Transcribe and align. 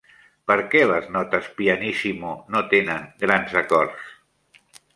Per 0.51 0.55
què 0.71 0.79
les 0.91 1.09
notes 1.17 1.49
pianissimo 1.59 2.33
no 2.55 2.65
tenen 2.73 3.07
grans 3.27 3.57
acords? 3.65 4.13